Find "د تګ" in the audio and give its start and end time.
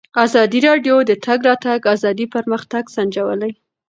1.09-1.39